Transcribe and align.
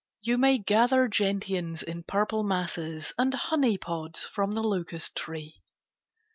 You 0.23 0.39
may 0.39 0.57
gather 0.57 1.07
gentians 1.07 1.83
in 1.83 2.01
purple 2.01 2.41
masses 2.41 3.13
And 3.19 3.33
honeypods 3.33 4.23
from 4.27 4.53
the 4.53 4.63
locust 4.63 5.15
tree. 5.15 5.61